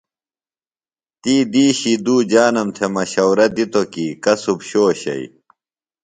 تی 1.21 1.35
دِیشی 1.51 1.93
دُو 2.05 2.15
جانم 2.31 2.67
تھے 2.75 2.85
مشورہ 2.95 3.47
دِتو 3.55 3.83
کی 3.91 4.05
کسُب 4.23 4.59
شو 4.69 4.85
شئی۔ 5.01 5.25